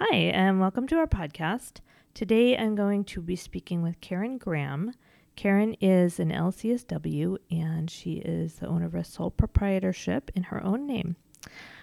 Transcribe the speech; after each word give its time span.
Hi, 0.00 0.14
and 0.14 0.60
welcome 0.60 0.86
to 0.86 0.96
our 0.98 1.08
podcast. 1.08 1.80
Today 2.14 2.56
I'm 2.56 2.76
going 2.76 3.02
to 3.06 3.20
be 3.20 3.34
speaking 3.34 3.82
with 3.82 4.00
Karen 4.00 4.38
Graham. 4.38 4.92
Karen 5.34 5.74
is 5.80 6.20
an 6.20 6.30
LCSW 6.30 7.36
and 7.50 7.90
she 7.90 8.18
is 8.18 8.54
the 8.54 8.68
owner 8.68 8.86
of 8.86 8.94
a 8.94 9.02
sole 9.02 9.32
proprietorship 9.32 10.30
in 10.36 10.44
her 10.44 10.64
own 10.64 10.86
name. 10.86 11.16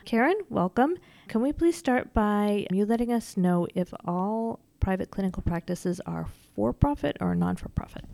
Karen, 0.06 0.38
welcome. 0.50 0.96
Can 1.28 1.42
we 1.42 1.52
please 1.52 1.76
start 1.76 2.14
by 2.14 2.66
you 2.72 2.86
letting 2.86 3.12
us 3.12 3.36
know 3.36 3.68
if 3.76 3.94
all 4.06 4.62
private 4.80 5.12
clinical 5.12 5.44
practices 5.44 6.00
are 6.06 6.26
for 6.56 6.72
profit 6.72 7.18
or 7.20 7.36
non 7.36 7.58
for 7.58 7.68
profit? 7.68 8.06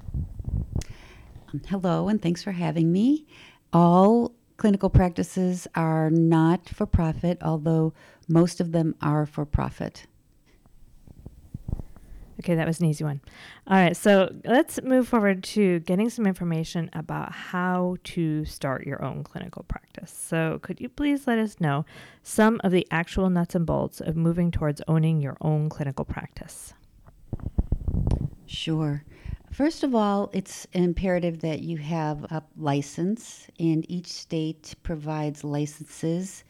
Um, 1.54 1.62
hello, 1.68 2.08
and 2.08 2.20
thanks 2.20 2.42
for 2.42 2.54
having 2.54 2.92
me. 2.92 3.28
All 3.72 4.34
clinical 4.62 4.92
practices 4.92 5.68
are 5.74 6.12
not 6.12 6.70
for 6.70 6.86
profit, 6.86 7.40
although 7.42 7.94
most 8.32 8.60
of 8.60 8.72
them 8.72 8.96
are 9.02 9.26
for 9.26 9.46
profit. 9.46 10.08
Okay, 12.40 12.56
that 12.56 12.66
was 12.66 12.80
an 12.80 12.88
easy 12.88 13.04
one. 13.04 13.22
All 13.68 13.78
right, 13.78 13.96
so 13.96 14.34
let's 14.46 14.82
move 14.82 15.08
forward 15.08 15.44
to 15.44 15.80
getting 15.82 16.10
some 16.10 16.26
information 16.26 16.90
about 16.94 17.32
how 17.32 17.98
to 18.06 18.46
start 18.46 18.88
your 18.88 19.04
own 19.06 19.24
clinical 19.24 19.64
practice. 19.68 20.12
So, 20.12 20.58
could 20.64 20.82
you 20.82 20.90
please 20.90 21.28
let 21.28 21.38
us 21.38 21.60
know 21.60 21.86
some 22.24 22.60
of 22.64 22.72
the 22.72 22.88
actual 22.90 23.30
nuts 23.30 23.54
and 23.54 23.64
bolts 23.64 24.02
of 24.02 24.16
moving 24.16 24.50
towards 24.50 24.82
owning 24.88 25.22
your 25.22 25.38
own 25.42 25.70
clinical 25.70 26.04
practice? 26.04 26.74
Sure. 28.48 29.04
First 29.52 29.84
of 29.84 29.94
all, 29.94 30.32
it's 30.34 30.66
imperative 30.74 31.42
that 31.42 31.60
you 31.60 31.78
have 31.78 32.24
a 32.24 32.42
license, 32.58 33.48
and 33.60 33.86
each 33.92 34.08
state 34.08 34.74
provides 34.82 35.44
licenses, 35.44 36.44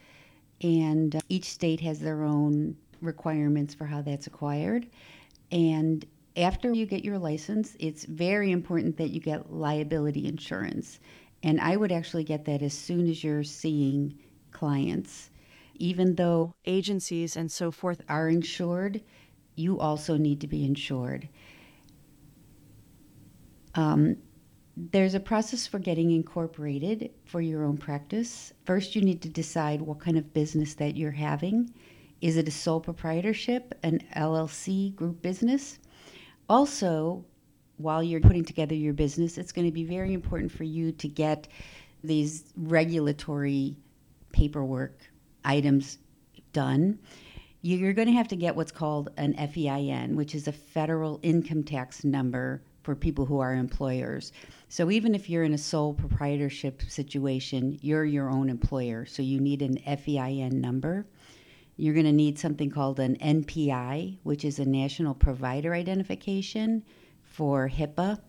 and 0.62 1.20
each 1.30 1.46
state 1.46 1.80
has 1.82 2.00
their 2.00 2.24
own 2.24 2.76
requirements 3.02 3.74
for 3.74 3.86
how 3.86 4.02
that's 4.02 4.28
acquired. 4.28 4.88
And 5.52 6.06
after 6.38 6.72
you 6.72 6.86
get 6.86 7.04
your 7.04 7.18
license, 7.18 7.76
it's 7.80 8.06
very 8.06 8.52
important 8.52 8.98
that 8.98 9.10
you 9.10 9.20
get 9.20 9.52
liability 9.52 10.28
insurance. 10.28 11.00
And 11.44 11.60
I 11.60 11.76
would 11.76 11.92
actually 11.92 12.24
get 12.24 12.46
that 12.46 12.62
as 12.62 12.74
soon 12.74 13.10
as 13.10 13.24
you're 13.24 13.44
seeing 13.44 14.18
clients. 14.52 15.30
Even 15.76 16.16
though 16.16 16.54
agencies 16.66 17.36
and 17.36 17.52
so 17.52 17.72
forth 17.72 18.02
are 18.08 18.30
insured, 18.30 19.02
you 19.56 19.80
also 19.80 20.16
need 20.16 20.40
to 20.42 20.48
be 20.48 20.64
insured. 20.64 21.28
Um, 23.74 24.18
there's 24.78 25.14
a 25.14 25.20
process 25.20 25.68
for 25.68 25.80
getting 25.80 26.12
incorporated 26.12 27.12
for 27.26 27.42
your 27.42 27.64
own 27.64 27.78
practice. 27.78 28.54
First, 28.66 28.96
you 28.96 29.02
need 29.02 29.22
to 29.22 29.30
decide 29.30 29.82
what 29.82 30.00
kind 30.00 30.18
of 30.18 30.34
business 30.34 30.76
that 30.76 30.96
you're 30.96 31.12
having. 31.12 31.74
Is 32.22 32.38
it 32.38 32.48
a 32.48 32.52
sole 32.52 32.80
proprietorship, 32.80 33.78
an 33.84 34.02
LLC 34.16 34.96
group 34.96 35.22
business? 35.22 35.80
Also, 36.50 37.26
while 37.78 38.04
you're 38.04 38.22
putting 38.22 38.46
together 38.46 38.76
your 38.76 38.94
business, 38.94 39.38
it's 39.38 39.52
going 39.52 39.68
to 39.68 39.74
be 39.74 39.84
very 39.84 40.14
important 40.14 40.52
for 40.52 40.64
you 40.64 40.92
to 40.94 41.08
get 41.08 41.48
these 42.04 42.54
regulatory 42.56 43.76
paperwork 44.32 44.98
items 45.44 45.98
done. 46.54 47.00
You're 47.62 47.94
going 47.94 48.08
to 48.08 48.14
have 48.14 48.28
to 48.30 48.36
get 48.36 48.56
what's 48.56 48.72
called 48.72 49.10
an 49.18 49.34
FEIN, 49.34 50.16
which 50.16 50.34
is 50.34 50.48
a 50.48 50.52
federal 50.52 51.20
income 51.24 51.64
tax 51.64 52.04
number 52.04 52.62
for 52.84 52.96
people 52.96 53.26
who 53.26 53.40
are 53.40 53.54
employers. 53.54 54.32
So 54.70 54.90
even 54.90 55.14
if 55.14 55.30
you're 55.30 55.44
in 55.44 55.54
a 55.54 55.58
sole 55.58 55.94
proprietorship 55.94 56.82
situation, 56.84 57.78
you're 57.82 58.06
your 58.06 58.30
own 58.30 58.50
employer. 58.50 59.06
So 59.06 59.22
you 59.22 59.40
need 59.40 59.62
an 59.62 59.78
FEIN 59.86 60.60
number. 60.60 61.06
You're 61.78 61.94
going 61.94 62.06
to 62.06 62.12
need 62.12 62.38
something 62.38 62.70
called 62.70 63.00
an 63.00 63.16
NPI, 63.18 64.18
which 64.24 64.46
is 64.46 64.60
a 64.60 64.66
National 64.66 65.14
Provider 65.14 65.74
Identification 65.74 66.84
for 67.24 67.70
HIPAA 67.70 68.20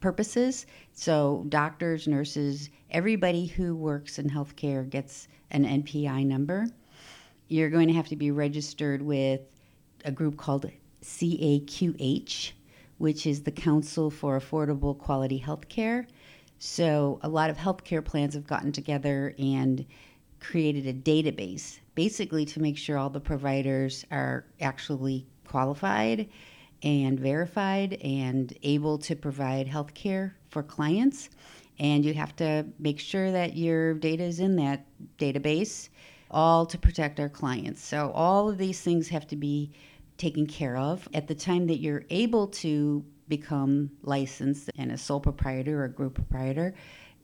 purposes. 0.00 0.66
So, 0.92 1.44
doctors, 1.48 2.08
nurses, 2.08 2.70
everybody 2.90 3.46
who 3.46 3.76
works 3.76 4.18
in 4.18 4.28
healthcare 4.28 4.88
gets 4.88 5.28
an 5.50 5.64
NPI 5.64 6.26
number. 6.26 6.66
You're 7.48 7.70
going 7.70 7.88
to 7.88 7.94
have 7.94 8.08
to 8.08 8.16
be 8.16 8.30
registered 8.30 9.02
with 9.02 9.40
a 10.04 10.12
group 10.12 10.36
called 10.36 10.70
CAQH, 11.02 12.52
which 13.00 13.26
is 13.26 13.44
the 13.44 13.50
Council 13.50 14.10
for 14.10 14.38
Affordable 14.38 14.96
Quality 14.96 15.40
Healthcare. 15.40 16.06
So, 16.58 17.18
a 17.22 17.30
lot 17.30 17.48
of 17.48 17.56
healthcare 17.56 18.04
plans 18.04 18.34
have 18.34 18.46
gotten 18.46 18.72
together 18.72 19.34
and 19.38 19.86
created 20.38 20.86
a 20.86 20.92
database 20.92 21.78
basically 21.94 22.44
to 22.44 22.60
make 22.60 22.76
sure 22.76 22.98
all 22.98 23.08
the 23.08 23.18
providers 23.18 24.04
are 24.10 24.44
actually 24.60 25.26
qualified 25.46 26.28
and 26.82 27.18
verified 27.18 27.94
and 28.04 28.52
able 28.62 28.98
to 28.98 29.16
provide 29.16 29.66
health 29.66 29.94
care 29.94 30.36
for 30.50 30.62
clients. 30.62 31.30
And 31.78 32.04
you 32.04 32.12
have 32.12 32.36
to 32.36 32.66
make 32.78 33.00
sure 33.00 33.32
that 33.32 33.56
your 33.56 33.94
data 33.94 34.24
is 34.24 34.40
in 34.40 34.56
that 34.56 34.84
database, 35.16 35.88
all 36.30 36.66
to 36.66 36.76
protect 36.76 37.18
our 37.18 37.30
clients. 37.30 37.82
So, 37.82 38.12
all 38.14 38.50
of 38.50 38.58
these 38.58 38.82
things 38.82 39.08
have 39.08 39.26
to 39.28 39.36
be 39.36 39.72
taken 40.20 40.46
care 40.46 40.76
of 40.76 41.08
at 41.14 41.26
the 41.26 41.34
time 41.34 41.66
that 41.66 41.78
you're 41.78 42.04
able 42.10 42.46
to 42.46 43.04
become 43.28 43.90
licensed 44.02 44.70
and 44.76 44.92
a 44.92 44.98
sole 44.98 45.20
proprietor 45.20 45.80
or 45.80 45.84
a 45.84 45.88
group 45.88 46.14
proprietor 46.14 46.74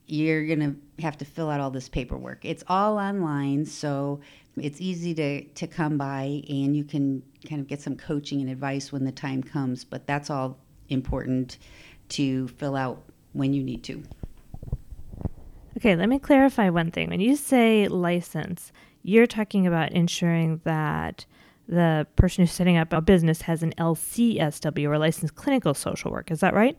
you're 0.07 0.47
going 0.47 0.61
to 0.61 1.03
have 1.03 1.17
to 1.19 1.25
fill 1.25 1.51
out 1.51 1.61
all 1.61 1.71
this 1.71 1.89
paperwork. 1.89 2.45
It's 2.45 2.63
all 2.69 2.99
online, 2.99 3.65
so 3.65 4.21
it's 4.57 4.81
easy 4.81 5.15
to, 5.15 5.45
to 5.45 5.67
come 5.67 5.99
by 5.99 6.43
and 6.49 6.77
you 6.77 6.85
can 6.85 7.23
kind 7.49 7.61
of 7.61 7.67
get 7.67 7.81
some 7.83 7.97
coaching 7.97 8.41
and 8.41 8.51
advice 8.51 8.93
when 8.93 9.05
the 9.05 9.13
time 9.13 9.43
comes, 9.43 9.85
but 9.85 10.07
that's 10.07 10.31
all 10.31 10.59
important 10.89 11.59
to 12.11 12.49
fill 12.49 12.77
out 12.77 13.03
when 13.33 13.53
you 13.53 13.63
need 13.63 13.83
to. 13.85 14.03
Okay, 15.77 15.97
let 15.97 16.09
me 16.09 16.19
clarify 16.19 16.71
one 16.71 16.91
thing. 16.91 17.11
When 17.11 17.21
you 17.21 17.37
say 17.37 17.89
license, 17.89 18.73
you're 19.03 19.27
talking 19.27 19.67
about 19.67 19.93
ensuring 19.93 20.61
that 20.65 21.27
the 21.69 22.07
person 22.17 22.43
who's 22.43 22.53
setting 22.53 22.77
up 22.77 22.93
a 22.93 23.01
business 23.01 23.43
has 23.43 23.63
an 23.63 23.73
LCSW 23.79 24.89
or 24.89 24.99
licensed 24.99 25.35
clinical 25.35 25.75
social 25.75 26.11
work. 26.11 26.31
Is 26.31 26.41
that 26.41 26.55
right? 26.55 26.79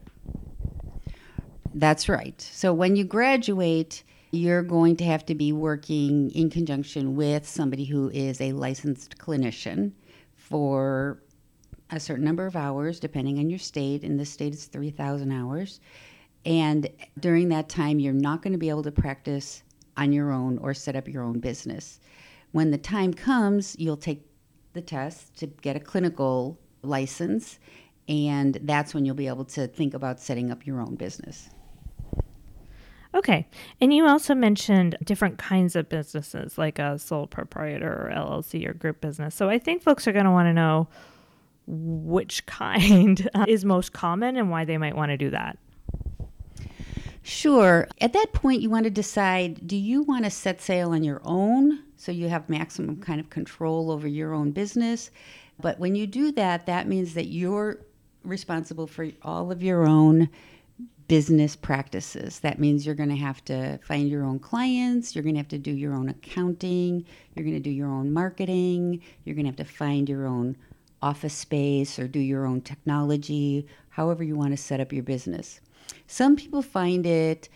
That's 1.74 2.10
right. 2.10 2.40
So 2.42 2.74
when 2.74 2.96
you 2.96 3.04
graduate, 3.04 4.04
you're 4.32 4.64
going 4.64 4.96
to 4.98 5.04
have 5.04 5.26
to 5.28 5.36
be 5.36 5.52
working 5.52 6.32
in 6.32 6.50
conjunction 6.50 7.16
with 7.16 7.48
somebody 7.48 7.86
who 7.86 8.10
is 8.10 8.42
a 8.42 8.52
licensed 8.54 9.18
clinician 9.18 9.92
for 10.36 11.22
a 11.92 12.00
certain 12.00 12.26
number 12.26 12.46
of 12.46 12.56
hours, 12.56 13.00
depending 13.00 13.40
on 13.40 13.50
your 13.50 13.60
state. 13.60 14.04
In 14.04 14.18
this 14.18 14.30
state, 14.30 14.54
it's 14.54 14.66
3,000 14.66 15.32
hours. 15.32 15.80
And 16.46 16.90
during 17.20 17.50
that 17.50 17.70
time, 17.70 18.00
you're 18.00 18.14
not 18.14 18.42
going 18.42 18.54
to 18.54 18.60
be 18.60 18.70
able 18.70 18.84
to 18.84 18.92
practice 18.92 19.64
on 19.96 20.12
your 20.14 20.32
own 20.32 20.58
or 20.60 20.74
set 20.74 20.96
up 20.96 21.08
your 21.08 21.24
own 21.24 21.40
business. 21.40 22.00
When 22.52 22.72
the 22.72 22.78
time 22.78 23.14
comes, 23.14 23.76
you'll 23.78 23.98
take 23.98 24.27
the 24.78 24.82
test 24.82 25.36
to 25.40 25.48
get 25.48 25.76
a 25.76 25.80
clinical 25.80 26.58
license, 26.84 27.60
and 28.08 28.58
that's 28.62 28.94
when 28.94 29.06
you'll 29.06 29.16
be 29.16 29.28
able 29.28 29.46
to 29.46 29.68
think 29.68 29.94
about 29.94 30.20
setting 30.22 30.52
up 30.52 30.66
your 30.66 30.80
own 30.80 30.96
business. 30.96 31.50
Okay. 33.16 33.48
And 33.82 33.92
you 33.92 34.06
also 34.06 34.36
mentioned 34.36 34.96
different 35.04 35.40
kinds 35.40 35.76
of 35.76 35.90
businesses 35.90 36.58
like 36.58 36.78
a 36.78 37.00
sole 37.00 37.26
proprietor 37.26 37.92
or 37.92 38.14
LLC 38.16 38.68
or 38.68 38.74
group 38.74 39.02
business. 39.02 39.34
So 39.34 39.50
I 39.50 39.58
think 39.58 39.82
folks 39.82 40.08
are 40.08 40.12
going 40.12 40.26
to 40.26 40.32
want 40.32 40.46
to 40.46 40.54
know 40.54 40.88
which 41.66 42.46
kind 42.46 43.28
is 43.48 43.66
most 43.66 43.92
common 43.92 44.38
and 44.38 44.52
why 44.52 44.66
they 44.66 44.78
might 44.78 44.96
want 44.96 45.10
to 45.10 45.18
do 45.18 45.32
that. 45.32 45.58
Sure. 47.24 47.88
At 48.00 48.14
that 48.14 48.34
point, 48.34 48.62
you 48.62 48.70
want 48.70 48.84
to 48.84 48.90
decide 48.92 49.68
do 49.68 49.76
you 49.76 50.04
want 50.04 50.26
to 50.26 50.30
set 50.30 50.62
sail 50.62 50.92
on 50.92 51.04
your 51.04 51.22
own 51.26 51.84
so 51.98 52.12
you 52.12 52.30
have 52.30 52.50
maximum 52.50 53.02
kind 53.02 53.20
of 53.20 53.30
control 53.30 53.92
over 53.92 54.08
your 54.08 54.34
own 54.34 54.52
business? 54.52 55.12
But 55.60 55.80
when 55.80 55.96
you 55.96 56.08
do 56.08 56.32
that, 56.34 56.66
that 56.68 56.88
means 56.88 57.14
that 57.16 57.28
you're 57.28 57.80
responsible 58.24 58.88
for 58.88 59.10
all 59.24 59.52
of 59.52 59.64
your 59.64 59.86
own 59.88 60.30
business 61.08 61.56
practices. 61.56 62.40
That 62.42 62.60
means 62.60 62.86
you're 62.86 62.96
going 62.96 63.10
to 63.10 63.16
have 63.16 63.44
to 63.46 63.78
find 63.80 64.10
your 64.10 64.24
own 64.24 64.40
clients, 64.40 65.16
you're 65.16 65.24
going 65.24 65.36
to 65.36 65.40
have 65.40 65.48
to 65.50 65.58
do 65.58 65.72
your 65.72 65.94
own 65.94 66.10
accounting, 66.10 67.06
you're 67.34 67.46
going 67.46 67.56
to 67.56 67.62
do 67.62 67.70
your 67.70 67.90
own 67.90 68.12
marketing, 68.12 69.02
you're 69.24 69.36
going 69.36 69.46
to 69.46 69.50
have 69.50 69.68
to 69.68 69.74
find 69.74 70.10
your 70.10 70.28
own 70.28 70.58
office 71.02 71.34
space 71.34 71.98
or 71.98 72.08
do 72.08 72.20
your 72.20 72.46
own 72.46 72.62
technology, 72.62 73.66
however 73.90 74.24
you 74.24 74.36
want 74.36 74.52
to 74.52 74.58
set 74.58 74.80
up 74.80 74.92
your 74.92 75.04
business. 75.04 75.62
Some 76.08 76.36
people 76.36 76.62
find 76.62 77.06
it 77.06 77.48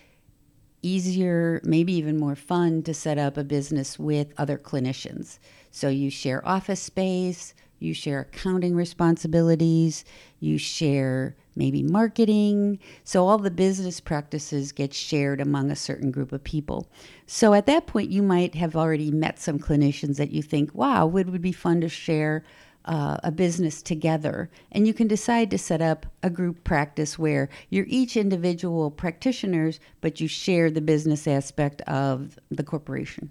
easier, 0.82 1.60
maybe 1.64 1.92
even 1.94 2.18
more 2.18 2.36
fun 2.36 2.82
to 2.82 2.92
set 2.92 3.18
up 3.18 3.36
a 3.36 3.44
business 3.44 3.98
with 3.98 4.32
other 4.36 4.58
clinicians. 4.58 5.38
So 5.70 5.88
you 5.88 6.10
share 6.10 6.46
office 6.46 6.80
space, 6.80 7.54
you 7.78 7.94
share 7.94 8.20
accounting 8.20 8.74
responsibilities, 8.74 10.04
you 10.38 10.58
share 10.58 11.34
maybe 11.56 11.82
marketing. 11.82 12.78
So 13.04 13.26
all 13.26 13.38
the 13.38 13.50
business 13.50 14.00
practices 14.00 14.72
get 14.72 14.94
shared 14.94 15.40
among 15.40 15.70
a 15.70 15.76
certain 15.76 16.10
group 16.10 16.32
of 16.32 16.44
people. 16.44 16.88
So 17.26 17.54
at 17.54 17.66
that 17.66 17.86
point, 17.86 18.10
you 18.10 18.22
might 18.22 18.54
have 18.54 18.76
already 18.76 19.10
met 19.10 19.38
some 19.38 19.58
clinicians 19.58 20.16
that 20.16 20.30
you 20.30 20.42
think, 20.42 20.74
wow, 20.74 21.08
it 21.16 21.26
would 21.26 21.42
be 21.42 21.52
fun 21.52 21.80
to 21.80 21.88
share 21.88 22.44
uh, 22.84 23.18
a 23.22 23.30
business 23.30 23.82
together. 23.82 24.50
And 24.70 24.86
you 24.86 24.94
can 24.94 25.08
decide 25.08 25.50
to 25.50 25.58
set 25.58 25.80
up 25.80 26.06
a 26.22 26.30
group 26.30 26.64
practice 26.64 27.18
where 27.18 27.48
you're 27.70 27.86
each 27.88 28.16
individual 28.16 28.90
practitioners, 28.90 29.80
but 30.00 30.20
you 30.20 30.28
share 30.28 30.70
the 30.70 30.80
business 30.80 31.26
aspect 31.26 31.80
of 31.82 32.38
the 32.50 32.62
corporation. 32.62 33.30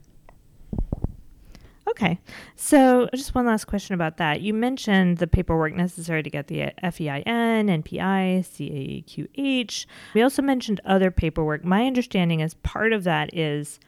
Okay. 1.89 2.19
So, 2.56 3.09
just 3.13 3.36
one 3.36 3.45
last 3.45 3.65
question 3.65 3.95
about 3.95 4.18
that. 4.18 4.39
You 4.39 4.53
mentioned 4.53 5.18
the 5.18 5.27
paperwork 5.27 5.74
necessary 5.74 6.24
to 6.24 6.30
get 6.30 6.47
the 6.47 6.71
FEIN, 6.81 7.68
NPI, 7.68 8.39
CAQH. 9.06 9.86
We 10.13 10.21
also 10.21 10.42
mentioned 10.42 10.80
other 10.86 11.12
paperwork. 11.12 11.65
My 11.65 11.86
understanding 11.86 12.39
is 12.39 12.54
part 12.54 12.94
of 12.94 13.04
that 13.04 13.36
is 13.36 13.80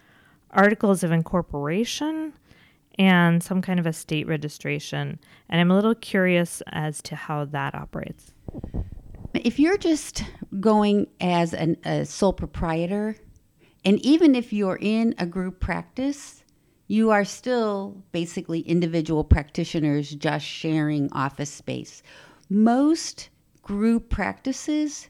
articles 0.51 1.03
of 1.03 1.11
incorporation 1.11 2.33
and 2.99 3.41
some 3.43 3.61
kind 3.61 3.79
of 3.79 3.85
a 3.85 3.93
state 3.93 4.27
registration. 4.27 5.19
And 5.49 5.61
I'm 5.61 5.71
a 5.71 5.75
little 5.75 5.95
curious 5.95 6.61
as 6.67 7.01
to 7.03 7.15
how 7.15 7.45
that 7.45 7.75
operates. 7.75 8.33
If 9.33 9.59
you're 9.59 9.77
just 9.77 10.23
going 10.59 11.07
as 11.19 11.53
an, 11.53 11.77
a 11.85 12.05
sole 12.05 12.33
proprietor, 12.33 13.15
and 13.83 13.99
even 14.05 14.35
if 14.35 14.53
you're 14.53 14.77
in 14.79 15.15
a 15.17 15.25
group 15.25 15.59
practice, 15.59 16.43
you 16.87 17.09
are 17.09 17.25
still 17.25 18.03
basically 18.11 18.59
individual 18.61 19.23
practitioners 19.23 20.11
just 20.11 20.45
sharing 20.45 21.11
office 21.13 21.49
space. 21.49 22.03
Most 22.49 23.29
group 23.61 24.09
practices 24.09 25.07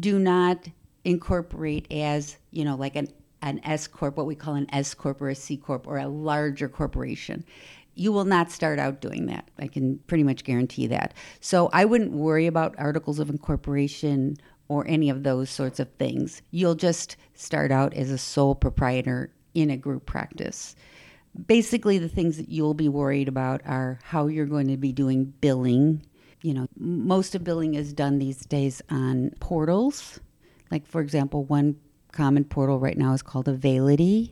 do 0.00 0.18
not 0.18 0.68
incorporate 1.04 1.90
as, 1.90 2.36
you 2.50 2.64
know, 2.64 2.76
like 2.76 2.96
an 2.96 3.08
an 3.42 3.60
S 3.64 3.86
corp, 3.86 4.16
what 4.16 4.26
we 4.26 4.34
call 4.34 4.54
an 4.54 4.66
S 4.72 4.94
corp 4.94 5.20
or 5.20 5.28
a 5.28 5.34
C 5.34 5.56
corp 5.56 5.86
or 5.86 5.98
a 5.98 6.08
larger 6.08 6.68
corporation. 6.68 7.44
You 7.94 8.12
will 8.12 8.24
not 8.24 8.50
start 8.50 8.78
out 8.78 9.02
doing 9.02 9.26
that. 9.26 9.50
I 9.58 9.66
can 9.66 9.98
pretty 10.06 10.24
much 10.24 10.44
guarantee 10.44 10.86
that. 10.86 11.12
So 11.40 11.68
I 11.72 11.84
wouldn't 11.84 12.12
worry 12.12 12.46
about 12.46 12.74
articles 12.78 13.18
of 13.18 13.28
incorporation 13.28 14.38
or 14.68 14.86
any 14.88 15.10
of 15.10 15.22
those 15.22 15.50
sorts 15.50 15.78
of 15.78 15.90
things. 15.98 16.40
You'll 16.50 16.74
just 16.74 17.16
start 17.34 17.70
out 17.70 17.92
as 17.92 18.10
a 18.10 18.16
sole 18.16 18.54
proprietor 18.54 19.30
in 19.52 19.68
a 19.68 19.76
group 19.76 20.06
practice. 20.06 20.74
Basically, 21.46 21.98
the 21.98 22.08
things 22.08 22.36
that 22.38 22.48
you'll 22.48 22.74
be 22.74 22.88
worried 22.88 23.28
about 23.28 23.60
are 23.66 23.98
how 24.02 24.26
you're 24.28 24.46
going 24.46 24.68
to 24.68 24.76
be 24.76 24.92
doing 24.92 25.34
billing. 25.40 26.02
You 26.42 26.54
know, 26.54 26.68
most 26.78 27.34
of 27.34 27.44
billing 27.44 27.74
is 27.74 27.92
done 27.92 28.18
these 28.18 28.46
days 28.46 28.80
on 28.90 29.32
portals. 29.40 30.20
Like, 30.70 30.86
for 30.86 31.02
example, 31.02 31.44
one 31.44 31.76
common 32.12 32.44
portal 32.44 32.78
right 32.78 32.96
now 32.96 33.12
is 33.12 33.22
called 33.22 33.46
Availity. 33.46 34.30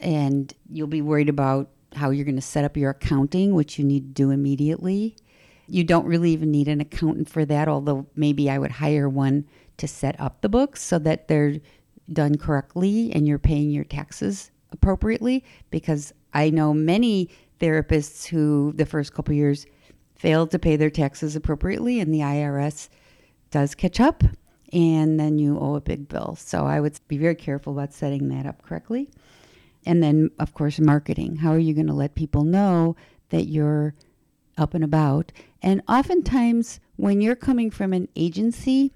And 0.00 0.52
you'll 0.68 0.86
be 0.86 1.02
worried 1.02 1.28
about 1.28 1.70
how 1.94 2.10
you're 2.10 2.24
going 2.24 2.34
to 2.36 2.42
set 2.42 2.64
up 2.64 2.76
your 2.76 2.90
accounting, 2.90 3.54
which 3.54 3.78
you 3.78 3.84
need 3.84 4.08
to 4.08 4.22
do 4.22 4.30
immediately. 4.30 5.16
You 5.66 5.84
don't 5.84 6.06
really 6.06 6.32
even 6.32 6.50
need 6.50 6.68
an 6.68 6.80
accountant 6.80 7.30
for 7.30 7.44
that, 7.46 7.68
although 7.68 8.06
maybe 8.16 8.50
I 8.50 8.58
would 8.58 8.72
hire 8.72 9.08
one 9.08 9.46
to 9.78 9.88
set 9.88 10.20
up 10.20 10.40
the 10.40 10.48
books 10.48 10.82
so 10.82 10.98
that 11.00 11.28
they're 11.28 11.54
done 12.12 12.36
correctly 12.36 13.12
and 13.14 13.26
you're 13.26 13.38
paying 13.38 13.70
your 13.70 13.84
taxes 13.84 14.50
appropriately. 14.72 15.44
Because 15.70 16.12
I 16.34 16.50
know 16.50 16.74
many 16.74 17.30
therapists 17.60 18.26
who, 18.26 18.72
the 18.76 18.84
first 18.84 19.14
couple 19.14 19.34
years, 19.34 19.66
failed 20.16 20.50
to 20.50 20.58
pay 20.58 20.76
their 20.76 20.90
taxes 20.90 21.36
appropriately, 21.36 22.00
and 22.00 22.12
the 22.12 22.20
IRS 22.20 22.88
does 23.50 23.74
catch 23.74 24.00
up 24.00 24.24
and 24.74 25.20
then 25.20 25.38
you 25.38 25.58
owe 25.58 25.76
a 25.76 25.80
big 25.80 26.08
bill. 26.08 26.36
So 26.38 26.66
I 26.66 26.80
would 26.80 26.98
be 27.06 27.16
very 27.16 27.36
careful 27.36 27.72
about 27.72 27.94
setting 27.94 28.28
that 28.30 28.44
up 28.44 28.60
correctly. 28.62 29.08
And 29.86 30.02
then, 30.02 30.30
of 30.40 30.52
course, 30.52 30.80
marketing. 30.80 31.36
How 31.36 31.52
are 31.52 31.58
you 31.58 31.74
going 31.74 31.86
to 31.86 31.94
let 31.94 32.16
people 32.16 32.42
know 32.42 32.96
that 33.30 33.44
you're 33.44 33.94
up 34.58 34.74
and 34.74 34.82
about? 34.82 35.30
And 35.62 35.80
oftentimes, 35.88 36.80
when 36.96 37.20
you're 37.20 37.36
coming 37.36 37.70
from 37.70 37.92
an 37.92 38.08
agency, 38.16 38.92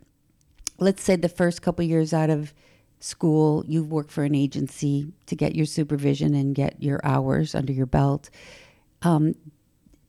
let's 0.78 1.02
say 1.02 1.14
the 1.14 1.28
first 1.28 1.62
couple 1.62 1.84
years 1.84 2.12
out 2.12 2.30
of 2.30 2.52
school, 2.98 3.64
you've 3.69 3.92
worked 3.92 4.10
for 4.10 4.25
an 4.25 4.34
agency 4.34 5.12
to 5.26 5.36
get 5.36 5.54
your 5.54 5.66
supervision 5.66 6.34
and 6.34 6.56
get 6.56 6.82
your 6.82 7.00
hours 7.04 7.54
under 7.54 7.72
your 7.72 7.86
belt. 7.86 8.30
Um, 9.02 9.36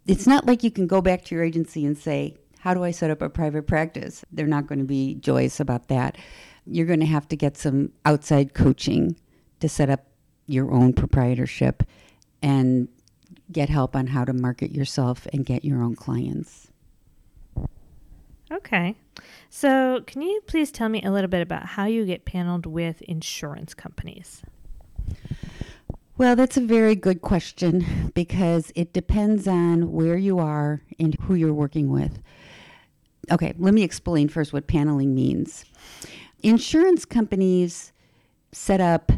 it's 0.07 0.25
not 0.25 0.48
like 0.48 0.63
you 0.63 0.71
can 0.71 0.88
go 0.88 1.01
back 1.01 1.25
to 1.25 1.36
your 1.36 1.44
agency 1.44 1.86
and 1.86 1.95
say, 1.95 2.38
how 2.60 2.74
do 2.74 2.84
I 2.84 2.92
set 2.92 3.10
up 3.10 3.22
a 3.22 3.30
private 3.30 3.68
practice? 3.68 4.24
They're 4.32 4.46
not 4.46 4.68
going 4.68 4.80
to 4.80 4.86
be 4.86 5.16
joyous 5.16 5.60
about 5.60 5.88
that. 5.88 6.18
You're 6.66 6.86
going 6.86 7.00
to 7.00 7.06
have 7.06 7.28
to 7.30 7.36
get 7.36 7.58
some 7.58 7.92
outside 8.06 8.54
coaching 8.54 9.16
to 9.62 9.70
set 9.70 9.90
up 9.90 10.06
your 10.46 10.72
own 10.72 10.94
proprietorship 10.94 11.84
and 12.42 12.90
get 13.52 13.70
help 13.70 13.96
on 13.96 14.08
how 14.08 14.26
to 14.26 14.34
market 14.34 14.72
yourself 14.72 15.26
and 15.32 15.46
get 15.46 15.64
your 15.64 15.82
own 15.82 15.96
clients. 15.96 16.68
Okay. 18.52 18.96
So, 19.50 20.02
can 20.06 20.22
you 20.22 20.42
please 20.48 20.72
tell 20.72 20.90
me 20.90 21.02
a 21.04 21.12
little 21.12 21.30
bit 21.30 21.42
about 21.42 21.66
how 21.66 21.86
you 21.86 22.06
get 22.06 22.26
paneled 22.26 22.66
with 22.66 23.02
insurance 23.04 23.74
companies? 23.74 24.42
Well, 26.18 26.36
that's 26.36 26.58
a 26.58 26.62
very 26.62 26.96
good 26.96 27.22
question 27.22 28.12
because 28.14 28.74
it 28.76 28.92
depends 28.92 29.48
on 29.48 29.94
where 29.94 30.18
you 30.18 30.40
are 30.40 30.82
and 31.00 31.16
who 31.22 31.36
you're 31.36 31.54
working 31.54 31.90
with. 31.90 32.22
Okay, 33.31 33.54
let 33.58 33.74
me 33.74 33.84
explain 33.84 34.30
first 34.30 34.54
what 34.54 34.68
paneling 34.68 35.14
means. 35.14 35.66
Insurance 36.42 37.06
companies 37.06 37.92
set 38.52 38.81
up 38.81 39.12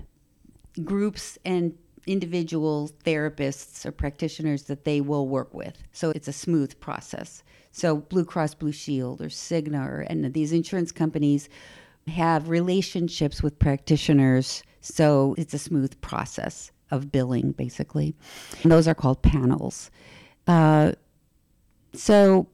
groups 0.84 1.38
and 1.46 1.74
individual 2.08 2.90
therapists 3.04 3.86
or 3.86 3.92
practitioners 3.92 4.63
that 4.63 4.86
they 4.86 5.02
will 5.02 5.28
work 5.28 5.54
with. 5.54 5.78
So 5.92 6.12
it's 6.12 6.28
a 6.28 6.34
smooth 6.34 6.80
process. 6.80 7.44
So 7.72 7.98
Blue 7.98 8.25
Cross 8.25 8.56
Blue 8.56 8.72
Shield 8.72 9.22
or 9.22 9.28
Cigna 9.28 9.88
or 9.88 10.02
and 10.02 10.34
these 10.34 10.52
insurance 10.52 10.92
companies 10.92 11.48
have 12.08 12.50
relationships 12.50 13.44
with 13.44 13.60
practitioners, 13.60 14.63
so 14.81 15.36
it's 15.38 15.54
a 15.54 15.60
smooth 15.60 16.00
process 16.02 16.72
of 16.90 17.12
billing 17.12 17.52
basically. 17.52 18.16
And 18.63 18.72
those 18.72 18.88
are 18.88 18.96
called 18.96 19.22
panels. 19.22 19.92
Uh, 20.48 20.94
so 21.94 22.48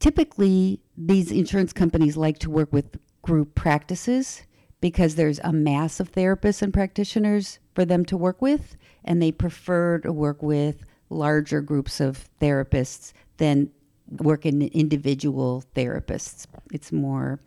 typically 0.00 0.80
these 0.96 1.30
insurance 1.30 1.72
companies 1.72 2.16
like 2.16 2.38
to 2.38 2.50
work 2.50 2.72
with 2.72 2.96
group 3.22 3.54
practices 3.54 4.42
because 4.80 5.14
there's 5.14 5.40
a 5.42 5.52
mass 5.52 6.00
of 6.00 6.12
therapists 6.12 6.62
and 6.62 6.72
practitioners 6.72 7.58
for 7.74 7.84
them 7.84 8.04
to 8.04 8.16
work 8.16 8.40
with 8.40 8.76
and 9.04 9.20
they 9.22 9.32
prefer 9.32 9.98
to 9.98 10.12
work 10.12 10.42
with 10.42 10.84
larger 11.10 11.60
groups 11.60 12.00
of 12.00 12.28
therapists 12.40 13.12
than 13.38 13.70
work 14.08 14.46
in 14.46 14.62
individual 14.62 15.64
therapists. 15.74 16.46
It's 16.72 16.92
more 16.92 17.40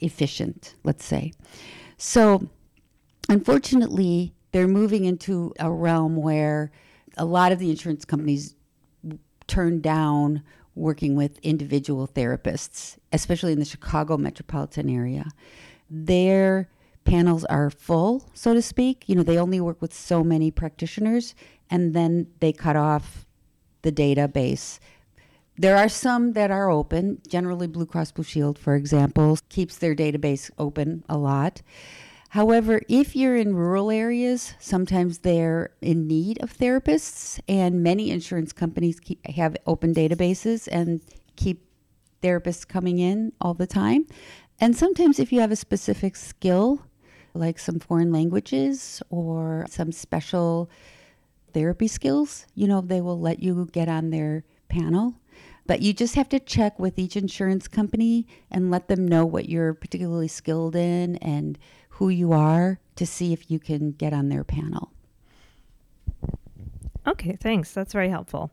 efficient 0.00 0.74
let's 0.84 1.04
say. 1.04 1.32
So 1.96 2.48
unfortunately 3.28 4.34
they're 4.52 4.68
moving 4.68 5.04
into 5.04 5.54
a 5.58 5.70
realm 5.70 6.16
where 6.16 6.70
a 7.16 7.24
lot 7.24 7.52
of 7.52 7.58
the 7.58 7.70
insurance 7.70 8.04
companies 8.04 8.54
turn 9.46 9.80
down 9.80 10.42
working 10.76 11.16
with 11.16 11.38
individual 11.38 12.06
therapists, 12.06 12.98
especially 13.12 13.52
in 13.52 13.58
the 13.58 13.64
Chicago 13.64 14.16
metropolitan 14.16 14.88
area. 14.88 15.30
Their 15.90 16.68
panels 17.04 17.44
are 17.46 17.70
full, 17.70 18.28
so 18.34 18.54
to 18.54 18.62
speak. 18.62 19.04
You 19.08 19.16
know, 19.16 19.22
they 19.22 19.38
only 19.38 19.60
work 19.60 19.80
with 19.80 19.94
so 19.94 20.22
many 20.22 20.50
practitioners 20.50 21.34
and 21.70 21.94
then 21.94 22.28
they 22.40 22.52
cut 22.52 22.76
off 22.76 23.26
the 23.82 23.90
database. 23.90 24.78
There 25.58 25.76
are 25.76 25.88
some 25.88 26.34
that 26.34 26.50
are 26.50 26.70
open. 26.70 27.22
Generally, 27.26 27.68
Blue 27.68 27.86
Cross 27.86 28.12
Blue 28.12 28.24
Shield, 28.24 28.58
for 28.58 28.74
example, 28.74 29.38
keeps 29.48 29.78
their 29.78 29.94
database 29.94 30.50
open 30.58 31.02
a 31.08 31.16
lot. 31.16 31.62
However, 32.30 32.82
if 32.88 33.14
you're 33.14 33.36
in 33.36 33.54
rural 33.54 33.90
areas, 33.90 34.54
sometimes 34.58 35.18
they're 35.18 35.70
in 35.80 36.06
need 36.06 36.42
of 36.42 36.56
therapists, 36.56 37.40
and 37.48 37.82
many 37.82 38.10
insurance 38.10 38.52
companies 38.52 39.00
keep, 39.00 39.24
have 39.26 39.56
open 39.66 39.94
databases 39.94 40.68
and 40.70 41.00
keep 41.36 41.66
therapists 42.22 42.66
coming 42.66 42.98
in 42.98 43.32
all 43.40 43.54
the 43.54 43.66
time. 43.66 44.06
And 44.60 44.76
sometimes, 44.76 45.18
if 45.18 45.32
you 45.32 45.40
have 45.40 45.52
a 45.52 45.56
specific 45.56 46.16
skill, 46.16 46.82
like 47.34 47.58
some 47.58 47.78
foreign 47.78 48.12
languages 48.12 49.02
or 49.10 49.66
some 49.68 49.92
special 49.92 50.70
therapy 51.52 51.88
skills, 51.88 52.46
you 52.54 52.66
know, 52.66 52.80
they 52.80 53.00
will 53.00 53.20
let 53.20 53.42
you 53.42 53.68
get 53.72 53.88
on 53.88 54.10
their 54.10 54.44
panel. 54.68 55.14
But 55.66 55.82
you 55.82 55.92
just 55.92 56.14
have 56.14 56.28
to 56.30 56.38
check 56.38 56.78
with 56.78 56.98
each 56.98 57.16
insurance 57.16 57.66
company 57.66 58.26
and 58.50 58.70
let 58.70 58.88
them 58.88 59.06
know 59.06 59.26
what 59.26 59.48
you're 59.48 59.74
particularly 59.74 60.28
skilled 60.28 60.76
in 60.76 61.16
and 61.16 61.58
who 61.96 62.08
you 62.10 62.32
are 62.32 62.78
to 62.94 63.06
see 63.06 63.32
if 63.32 63.50
you 63.50 63.58
can 63.58 63.92
get 63.92 64.12
on 64.12 64.28
their 64.28 64.44
panel. 64.44 64.92
Okay, 67.06 67.36
thanks. 67.40 67.72
That's 67.72 67.92
very 67.92 68.10
helpful. 68.10 68.50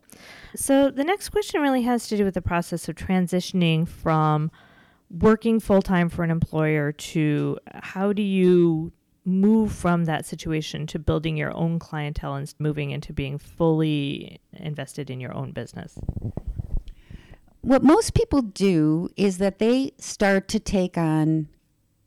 So, 0.56 0.92
the 0.92 1.04
next 1.04 1.30
question 1.30 1.62
really 1.62 1.82
has 1.82 2.08
to 2.08 2.18
do 2.18 2.24
with 2.24 2.36
the 2.36 2.42
process 2.42 2.88
of 2.88 2.96
transitioning 2.96 3.88
from 3.88 4.52
working 5.10 5.60
full 5.60 5.82
time 5.82 6.08
for 6.10 6.24
an 6.24 6.32
employer 6.32 6.92
to 6.92 7.58
how 7.74 8.14
do 8.14 8.22
you 8.22 8.92
move 9.26 9.72
from 9.72 10.06
that 10.06 10.26
situation 10.26 10.86
to 10.88 11.00
building 11.00 11.36
your 11.36 11.56
own 11.56 11.80
clientele 11.80 12.36
and 12.36 12.54
moving 12.60 12.92
into 12.92 13.12
being 13.12 13.38
fully 13.38 14.40
invested 14.54 15.10
in 15.10 15.20
your 15.20 15.34
own 15.36 15.52
business? 15.52 15.98
What 17.62 17.84
most 17.84 18.14
people 18.14 18.42
do 18.42 19.10
is 19.18 19.38
that 19.40 19.60
they 19.60 19.94
start 19.98 20.48
to 20.50 20.60
take 20.60 20.98
on 20.98 21.48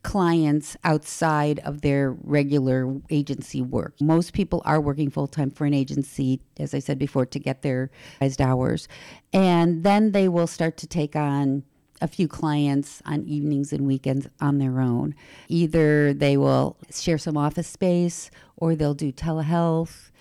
clients 0.07 0.77
outside 0.85 1.59
of 1.65 1.81
their 1.81 2.13
regular 2.23 2.95
agency 3.11 3.61
work. 3.61 3.93
Most 4.01 4.33
people 4.33 4.63
are 4.65 4.81
working 4.81 5.11
full 5.11 5.27
time 5.27 5.51
for 5.51 5.65
an 5.65 5.75
agency, 5.75 6.41
as 6.61 6.73
I 6.75 6.79
said 6.79 6.97
before, 6.97 7.27
to 7.27 7.41
get 7.41 7.63
their 7.63 7.91
hours. 8.39 8.87
And 9.33 9.83
then 9.83 10.13
they 10.13 10.29
will 10.29 10.47
start 10.47 10.77
to 10.77 10.87
take 10.87 11.17
on 11.17 11.65
a 12.01 12.07
few 12.07 12.29
clients 12.29 13.03
on 13.05 13.25
evenings 13.25 13.73
and 13.73 13.85
weekends 13.85 14.29
on 14.41 14.59
their 14.59 14.81
own. 14.81 15.17
Either 15.49 16.15
they 16.15 16.37
will 16.37 16.77
share 16.95 17.19
some 17.19 17.37
office 17.37 17.67
space 17.67 18.31
or 18.57 18.77
they'll 18.77 18.95
do 18.95 19.11
telehealth. 19.11 20.13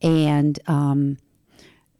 And 0.00 0.58
um, 0.66 1.18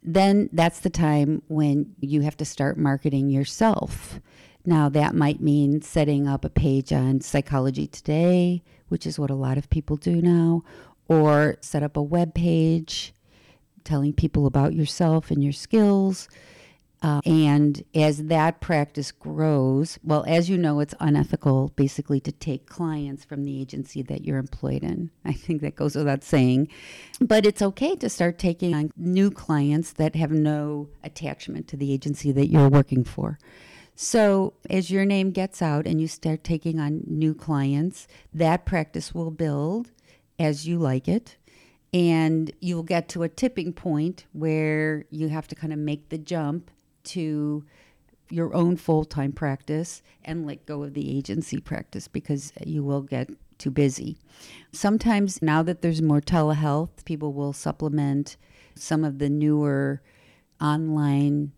then 0.02 0.48
that's 0.54 0.80
the 0.80 0.88
time 0.88 1.42
when 1.48 1.96
you 2.00 2.22
have 2.22 2.38
to 2.38 2.46
start 2.46 2.78
marketing 2.78 3.28
yourself. 3.28 4.20
Now, 4.66 4.88
that 4.90 5.14
might 5.14 5.40
mean 5.40 5.80
setting 5.80 6.26
up 6.26 6.44
a 6.44 6.50
page 6.50 6.92
on 6.92 7.20
Psychology 7.20 7.86
Today, 7.86 8.62
which 8.88 9.06
is 9.06 9.18
what 9.18 9.30
a 9.30 9.34
lot 9.34 9.58
of 9.58 9.70
people 9.70 9.96
do 9.96 10.20
now, 10.20 10.62
or 11.08 11.56
set 11.60 11.82
up 11.82 11.96
a 11.96 12.02
web 12.02 12.34
page 12.34 13.14
telling 13.84 14.12
people 14.12 14.46
about 14.46 14.74
yourself 14.74 15.30
and 15.30 15.42
your 15.42 15.52
skills 15.52 16.28
uh, 17.02 17.20
and 17.26 17.84
as 17.94 18.24
that 18.24 18.60
practice 18.60 19.12
grows, 19.12 19.98
well, 20.02 20.24
as 20.26 20.48
you 20.48 20.56
know, 20.56 20.80
it's 20.80 20.94
unethical 20.98 21.72
basically 21.76 22.20
to 22.20 22.32
take 22.32 22.66
clients 22.66 23.24
from 23.24 23.44
the 23.44 23.60
agency 23.60 24.02
that 24.02 24.24
you're 24.24 24.38
employed 24.38 24.82
in. 24.82 25.10
I 25.24 25.32
think 25.32 25.60
that 25.60 25.76
goes 25.76 25.94
without 25.94 26.24
saying. 26.24 26.68
But 27.20 27.44
it's 27.44 27.62
okay 27.62 27.96
to 27.96 28.08
start 28.08 28.38
taking 28.38 28.74
on 28.74 28.90
new 28.96 29.30
clients 29.30 29.92
that 29.92 30.16
have 30.16 30.32
no 30.32 30.88
attachment 31.04 31.68
to 31.68 31.76
the 31.76 31.92
agency 31.92 32.32
that 32.32 32.48
you're 32.48 32.68
working 32.68 33.04
for. 33.04 33.38
So, 33.98 34.52
as 34.68 34.90
your 34.90 35.06
name 35.06 35.30
gets 35.30 35.62
out 35.62 35.86
and 35.86 35.98
you 35.98 36.06
start 36.06 36.44
taking 36.44 36.78
on 36.78 37.00
new 37.06 37.32
clients, 37.34 38.06
that 38.34 38.66
practice 38.66 39.14
will 39.14 39.30
build 39.30 39.90
as 40.38 40.68
you 40.68 40.78
like 40.78 41.08
it. 41.08 41.38
And 41.94 42.52
you'll 42.60 42.82
get 42.82 43.08
to 43.10 43.22
a 43.22 43.28
tipping 43.30 43.72
point 43.72 44.26
where 44.32 45.06
you 45.10 45.28
have 45.28 45.48
to 45.48 45.54
kind 45.54 45.72
of 45.72 45.78
make 45.78 46.10
the 46.10 46.18
jump 46.18 46.70
to 47.04 47.64
your 48.28 48.52
own 48.54 48.76
full 48.76 49.06
time 49.06 49.32
practice 49.32 50.02
and 50.22 50.46
let 50.46 50.66
go 50.66 50.82
of 50.82 50.92
the 50.92 51.16
agency 51.16 51.58
practice 51.58 52.06
because 52.06 52.52
you 52.66 52.84
will 52.84 53.00
get 53.00 53.30
too 53.56 53.70
busy. 53.70 54.18
Sometimes, 54.72 55.40
now 55.40 55.62
that 55.62 55.80
there's 55.80 56.02
more 56.02 56.20
telehealth, 56.20 57.02
people 57.06 57.32
will 57.32 57.54
supplement 57.54 58.36
some 58.74 59.04
of 59.04 59.20
the 59.20 59.30
newer 59.30 60.02
online 60.60 61.52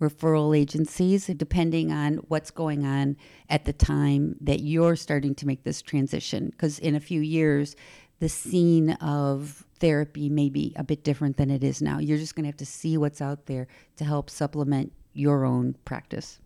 referral 0.00 0.56
agencies, 0.56 1.26
depending 1.26 1.90
on 1.90 2.16
what's 2.28 2.50
going 2.50 2.84
on 2.84 3.16
at 3.48 3.64
the 3.64 3.72
time 3.72 4.36
that 4.40 4.60
you're 4.60 4.96
starting 4.96 5.34
to 5.34 5.46
make 5.46 5.64
this 5.64 5.82
transition. 5.82 6.50
Because 6.50 6.78
in 6.78 6.94
a 6.94 7.00
few 7.00 7.20
years, 7.20 7.76
the 8.18 8.28
scene 8.28 8.90
of 8.92 9.64
therapy 9.78 10.28
may 10.28 10.48
be 10.48 10.72
a 10.76 10.84
bit 10.84 11.04
different 11.04 11.36
than 11.36 11.50
it 11.50 11.62
is 11.62 11.82
now. 11.82 11.98
You're 11.98 12.18
just 12.18 12.34
going 12.34 12.44
to 12.44 12.48
have 12.48 12.56
to 12.58 12.66
see 12.66 12.96
what's 12.96 13.20
out 13.20 13.46
there 13.46 13.66
to 13.96 14.04
help 14.04 14.30
supplement 14.30 14.92
your 15.12 15.44
own 15.44 15.76
practice. 15.84 16.40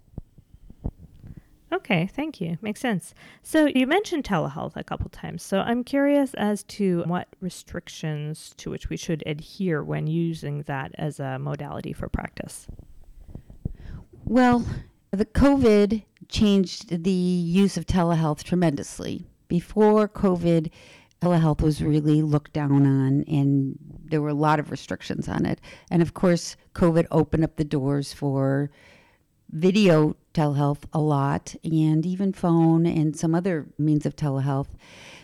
Okay, 1.72 2.08
thank 2.12 2.40
you. 2.40 2.58
Makes 2.62 2.80
sense. 2.80 3.14
So 3.42 3.66
you 3.66 3.86
mentioned 3.86 4.24
telehealth 4.24 4.76
a 4.76 4.82
couple 4.82 5.08
times. 5.08 5.42
So 5.44 5.60
I'm 5.60 5.84
curious 5.84 6.34
as 6.34 6.64
to 6.64 7.04
what 7.06 7.28
restrictions 7.40 8.54
to 8.56 8.70
which 8.70 8.88
we 8.88 8.96
should 8.96 9.22
adhere 9.24 9.84
when 9.84 10.08
using 10.08 10.62
that 10.62 10.90
as 10.96 11.20
a 11.20 11.38
modality 11.38 11.92
for 11.92 12.08
practice. 12.08 12.66
Well, 14.30 14.64
the 15.10 15.26
COVID 15.26 16.04
changed 16.28 17.02
the 17.02 17.10
use 17.10 17.76
of 17.76 17.84
telehealth 17.84 18.44
tremendously. 18.44 19.26
Before 19.48 20.06
COVID, 20.06 20.70
telehealth 21.20 21.60
was 21.60 21.82
really 21.82 22.22
looked 22.22 22.52
down 22.52 22.86
on 22.86 23.24
and 23.24 23.76
there 24.04 24.22
were 24.22 24.28
a 24.28 24.34
lot 24.34 24.60
of 24.60 24.70
restrictions 24.70 25.28
on 25.28 25.46
it. 25.46 25.60
And 25.90 26.00
of 26.00 26.14
course, 26.14 26.54
COVID 26.76 27.08
opened 27.10 27.42
up 27.42 27.56
the 27.56 27.64
doors 27.64 28.12
for 28.12 28.70
video 29.50 30.14
telehealth 30.32 30.84
a 30.92 31.00
lot 31.00 31.56
and 31.64 32.06
even 32.06 32.32
phone 32.32 32.86
and 32.86 33.16
some 33.16 33.34
other 33.34 33.66
means 33.78 34.06
of 34.06 34.14
telehealth. 34.14 34.68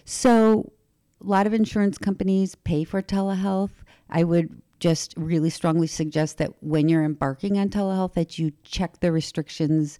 So, 0.04 0.72
a 1.20 1.24
lot 1.24 1.46
of 1.46 1.54
insurance 1.54 1.96
companies 1.96 2.56
pay 2.56 2.82
for 2.82 3.00
telehealth. 3.02 3.70
I 4.10 4.24
would 4.24 4.60
just 4.78 5.14
really 5.16 5.50
strongly 5.50 5.86
suggest 5.86 6.38
that 6.38 6.52
when 6.60 6.88
you're 6.88 7.04
embarking 7.04 7.58
on 7.58 7.68
telehealth 7.68 8.14
that 8.14 8.38
you 8.38 8.52
check 8.62 9.00
the 9.00 9.10
restrictions 9.12 9.98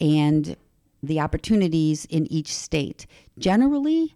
and 0.00 0.56
the 1.02 1.20
opportunities 1.20 2.04
in 2.06 2.30
each 2.32 2.54
state. 2.54 3.06
Generally, 3.38 4.14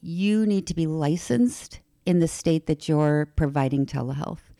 you 0.00 0.46
need 0.46 0.66
to 0.66 0.74
be 0.74 0.86
licensed 0.86 1.80
in 2.06 2.20
the 2.20 2.28
state 2.28 2.66
that 2.66 2.88
you're 2.88 3.26
providing 3.36 3.86
telehealth. 3.86 4.50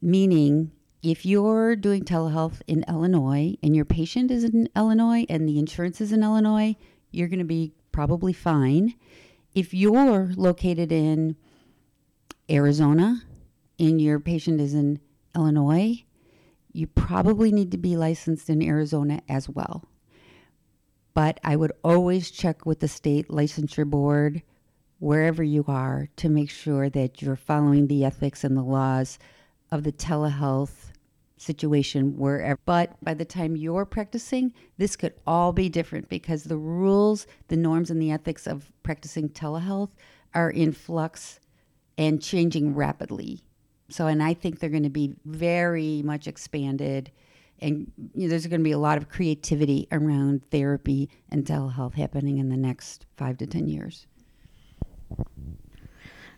Meaning, 0.00 0.70
if 1.02 1.24
you're 1.24 1.76
doing 1.76 2.04
telehealth 2.04 2.60
in 2.66 2.84
Illinois 2.88 3.56
and 3.62 3.74
your 3.74 3.84
patient 3.84 4.30
is 4.30 4.44
in 4.44 4.68
Illinois 4.76 5.24
and 5.28 5.48
the 5.48 5.58
insurance 5.58 6.00
is 6.00 6.12
in 6.12 6.22
Illinois, 6.22 6.76
you're 7.10 7.28
going 7.28 7.38
to 7.38 7.44
be 7.44 7.72
probably 7.92 8.32
fine. 8.32 8.94
If 9.54 9.72
you're 9.72 10.32
located 10.36 10.92
in 10.92 11.36
Arizona 12.50 13.22
and 13.78 14.00
your 14.00 14.20
patient 14.20 14.60
is 14.60 14.74
in 14.74 15.00
Illinois, 15.34 16.04
you 16.72 16.86
probably 16.86 17.52
need 17.52 17.70
to 17.72 17.78
be 17.78 17.96
licensed 17.96 18.50
in 18.50 18.62
Arizona 18.62 19.20
as 19.28 19.48
well. 19.48 19.84
But 21.14 21.40
I 21.42 21.56
would 21.56 21.72
always 21.82 22.30
check 22.30 22.66
with 22.66 22.80
the 22.80 22.88
state 22.88 23.28
licensure 23.28 23.88
board 23.88 24.42
wherever 24.98 25.42
you 25.42 25.64
are 25.68 26.08
to 26.16 26.28
make 26.28 26.50
sure 26.50 26.88
that 26.90 27.22
you're 27.22 27.36
following 27.36 27.86
the 27.86 28.04
ethics 28.04 28.44
and 28.44 28.56
the 28.56 28.62
laws 28.62 29.18
of 29.70 29.84
the 29.84 29.92
telehealth 29.92 30.92
situation 31.36 32.16
wherever. 32.16 32.58
But 32.66 32.96
by 33.02 33.14
the 33.14 33.24
time 33.24 33.56
you're 33.56 33.84
practicing, 33.84 34.52
this 34.76 34.96
could 34.96 35.14
all 35.26 35.52
be 35.52 35.68
different 35.68 36.08
because 36.08 36.44
the 36.44 36.56
rules, 36.56 37.26
the 37.48 37.56
norms, 37.56 37.90
and 37.90 38.02
the 38.02 38.10
ethics 38.10 38.46
of 38.46 38.70
practicing 38.82 39.28
telehealth 39.28 39.90
are 40.34 40.50
in 40.50 40.72
flux 40.72 41.40
and 41.96 42.22
changing 42.22 42.74
rapidly. 42.74 43.42
So, 43.90 44.06
and 44.06 44.22
I 44.22 44.34
think 44.34 44.58
they're 44.58 44.70
going 44.70 44.82
to 44.82 44.90
be 44.90 45.14
very 45.24 46.02
much 46.02 46.26
expanded 46.26 47.10
and 47.60 47.90
you 48.14 48.22
know, 48.22 48.28
there's 48.28 48.46
going 48.46 48.60
to 48.60 48.64
be 48.64 48.72
a 48.72 48.78
lot 48.78 48.98
of 48.98 49.08
creativity 49.08 49.88
around 49.90 50.42
therapy 50.50 51.10
and 51.30 51.44
telehealth 51.44 51.94
happening 51.94 52.38
in 52.38 52.48
the 52.48 52.56
next 52.56 53.06
five 53.16 53.36
to 53.38 53.46
10 53.46 53.68
years. 53.68 54.06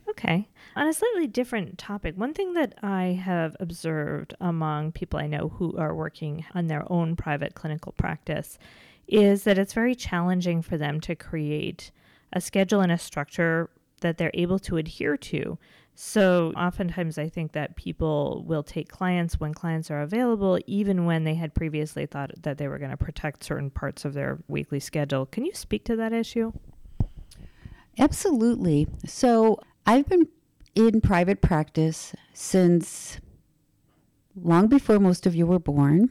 Okay. 0.09 0.49
On 0.77 0.89
a 0.89 0.93
slightly 0.93 1.27
different 1.27 1.79
topic, 1.79 2.17
one 2.17 2.35
thing 2.35 2.55
that 2.55 2.75
I 2.83 3.21
have 3.23 3.57
observed 3.61 4.35
among 4.41 4.93
people 4.93 5.21
I 5.21 5.27
know 5.27 5.53
who 5.57 5.77
are 5.77 5.95
working 5.95 6.45
on 6.55 6.67
their 6.67 6.91
own 6.91 7.17
private 7.17 7.55
clinical 7.55 7.93
practice 7.93 8.59
is 9.07 9.45
that 9.45 9.59
it's 9.59 9.73
very 9.73 9.95
challenging 9.95 10.63
for 10.63 10.77
them 10.77 11.01
to 11.03 11.15
create 11.15 11.91
a 12.33 12.41
schedule 12.41 12.81
and 12.81 12.93
a 12.93 12.99
structure 12.99 13.71
that 14.01 14.19
they're 14.19 14.31
able 14.35 14.59
to 14.61 14.79
adhere 14.79 15.17
to 15.17 15.59
so 15.95 16.53
oftentimes 16.57 17.19
I 17.19 17.29
think 17.29 17.53
that 17.53 17.77
people 17.77 18.45
will 18.47 18.63
take 18.63 18.89
clients 18.89 19.39
when 19.39 19.53
clients 19.53 19.91
are 19.91 20.01
available, 20.01 20.59
even 20.67 21.05
when 21.05 21.25
they 21.25 21.35
had 21.35 21.55
previously 21.55 22.07
thought 22.07 22.31
that 22.43 22.59
they 22.59 22.69
were 22.69 22.79
going 22.79 22.91
to 22.91 22.97
protect 22.97 23.45
certain 23.45 23.71
parts 23.71 24.05
of 24.05 24.15
their 24.15 24.39
weekly 24.49 24.81
schedule. 24.81 25.27
Can 25.27 25.45
you 25.45 25.53
speak 25.53 25.85
to 25.85 25.97
that 25.97 26.13
issue? 26.13 26.53
Absolutely. 27.99 28.89
So 29.07 29.61
I've 29.87 30.09
been 30.09 30.29
in 30.75 31.01
private 31.01 31.43
practice 31.43 32.15
since 32.33 33.19
long 34.35 34.69
before 34.69 34.99
most 34.99 35.27
of 35.27 35.35
you 35.35 35.47
were 35.47 35.59
born. 35.59 36.11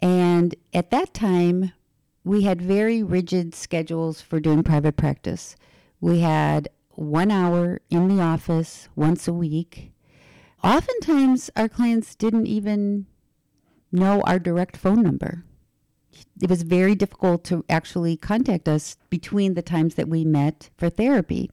And 0.00 0.54
at 0.74 0.90
that 0.90 1.14
time, 1.14 1.72
we 2.22 2.42
had 2.42 2.60
very 2.60 3.02
rigid 3.02 3.54
schedules 3.54 4.20
for 4.20 4.40
doing 4.40 4.62
private 4.62 4.96
practice. 4.96 5.56
We 6.00 6.20
had 6.20 6.68
one 6.98 7.30
hour 7.30 7.80
in 7.90 8.08
the 8.08 8.22
office 8.22 8.88
once 8.96 9.28
a 9.28 9.32
week. 9.32 9.92
Oftentimes, 10.64 11.50
our 11.56 11.68
clients 11.68 12.14
didn't 12.14 12.46
even 12.46 13.06
know 13.92 14.22
our 14.22 14.38
direct 14.38 14.76
phone 14.76 15.02
number. 15.02 15.44
It 16.42 16.50
was 16.50 16.62
very 16.62 16.94
difficult 16.94 17.44
to 17.44 17.64
actually 17.68 18.16
contact 18.16 18.68
us 18.68 18.96
between 19.10 19.54
the 19.54 19.62
times 19.62 19.94
that 19.94 20.08
we 20.08 20.24
met 20.24 20.70
for 20.76 20.88
therapy. 20.90 21.50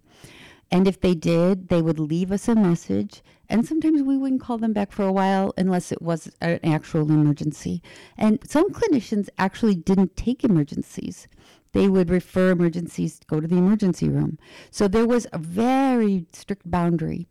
And 0.71 0.87
if 0.87 0.99
they 0.99 1.13
did, 1.13 1.69
they 1.69 1.81
would 1.81 1.99
leave 1.99 2.31
us 2.31 2.47
a 2.47 2.55
message 2.55 3.21
And 3.49 3.67
sometimes 3.67 4.01
we 4.01 4.17
wouldn't 4.17 4.41
call 4.41 4.57
them 4.57 4.73
back 4.73 4.91
for 4.91 5.03
a 5.03 5.11
while 5.11 5.53
unless 5.57 5.91
it 5.91 6.01
was 6.01 6.31
an 6.41 6.59
actual 6.63 7.11
emergency. 7.11 7.83
And 8.17 8.39
some 8.49 8.71
clinicians 8.71 9.29
actually 9.37 9.75
didn't 9.75 10.15
take 10.15 10.43
emergencies. 10.43 11.27
They 11.73 11.89
would 11.89 12.09
refer 12.09 12.51
emergencies, 12.51 13.19
to 13.19 13.27
go 13.27 13.39
to 13.39 13.47
the 13.47 13.57
emergency 13.57 14.07
room. 14.07 14.39
So 14.71 14.87
there 14.87 15.07
was 15.07 15.27
a 15.33 15.37
very 15.37 16.25
strict 16.31 16.69
boundary. 16.69 17.27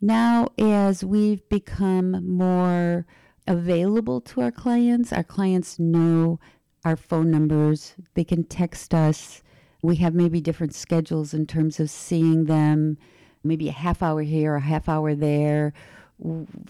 Now, 0.00 0.48
as 0.58 1.04
we've 1.04 1.46
become 1.48 2.26
more 2.28 3.06
available 3.46 4.20
to 4.22 4.40
our 4.42 4.50
clients, 4.52 5.12
our 5.12 5.24
clients 5.24 5.78
know 5.78 6.38
our 6.84 6.96
phone 6.96 7.30
numbers, 7.30 7.94
they 8.14 8.24
can 8.24 8.44
text 8.44 8.94
us. 8.94 9.42
We 9.82 9.96
have 9.96 10.14
maybe 10.14 10.40
different 10.40 10.74
schedules 10.74 11.34
in 11.34 11.46
terms 11.46 11.80
of 11.80 11.90
seeing 11.90 12.44
them, 12.44 12.96
maybe 13.44 13.68
a 13.68 13.72
half 13.72 14.02
hour 14.02 14.22
here, 14.22 14.54
a 14.54 14.60
half 14.60 14.88
hour 14.88 15.14
there. 15.14 15.72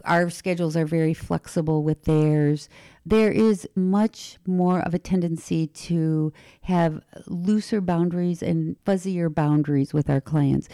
Our 0.05 0.31
schedules 0.31 0.77
are 0.77 0.85
very 0.85 1.15
flexible 1.15 1.83
with 1.83 2.05
theirs. 2.05 2.69
There 3.07 3.33
is 3.33 3.67
much 3.75 4.39
more 4.47 4.81
of 4.81 4.93
a 4.95 4.99
tendency 4.99 5.67
to 5.67 6.33
have 6.63 7.01
looser 7.27 7.81
boundaries 7.81 8.43
and 8.43 8.77
fuzzier 8.85 9.35
boundaries 9.35 9.95
with 9.95 10.11
our 10.11 10.21
clients. 10.21 10.69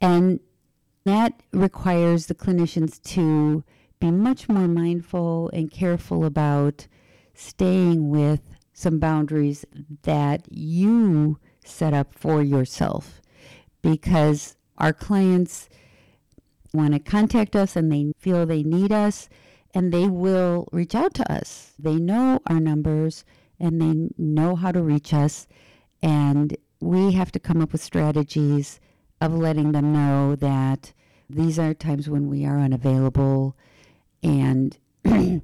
And 0.00 0.40
that 1.04 1.40
requires 1.52 2.26
the 2.26 2.34
clinicians 2.34 3.00
to 3.14 3.62
be 4.00 4.10
much 4.10 4.48
more 4.48 4.66
mindful 4.66 5.50
and 5.52 5.70
careful 5.70 6.24
about 6.24 6.88
staying 7.34 8.10
with 8.10 8.40
some 8.72 8.98
boundaries 8.98 9.64
that 10.02 10.44
you 10.50 11.38
set 11.64 11.94
up 11.94 12.12
for 12.12 12.42
yourself 12.42 13.20
because 13.82 14.56
our 14.78 14.92
clients 14.92 15.68
want 16.76 16.94
to 16.94 17.00
contact 17.00 17.56
us 17.56 17.76
and 17.76 17.90
they 17.90 18.12
feel 18.18 18.46
they 18.46 18.62
need 18.62 18.92
us 18.92 19.28
and 19.74 19.92
they 19.92 20.06
will 20.06 20.68
reach 20.72 20.94
out 20.94 21.14
to 21.14 21.32
us. 21.32 21.72
They 21.78 21.96
know 21.96 22.40
our 22.46 22.60
numbers 22.60 23.24
and 23.58 23.80
they 23.80 24.10
know 24.16 24.56
how 24.56 24.72
to 24.72 24.82
reach 24.82 25.12
us 25.12 25.46
and 26.02 26.56
we 26.80 27.12
have 27.12 27.32
to 27.32 27.40
come 27.40 27.60
up 27.60 27.72
with 27.72 27.82
strategies 27.82 28.80
of 29.20 29.34
letting 29.34 29.72
them 29.72 29.92
know 29.92 30.36
that 30.36 30.92
these 31.28 31.58
are 31.58 31.74
times 31.74 32.08
when 32.08 32.28
we 32.28 32.44
are 32.44 32.58
unavailable 32.58 33.56
and 34.22 34.78